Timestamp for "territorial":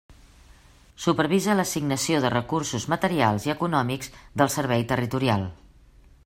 4.95-5.47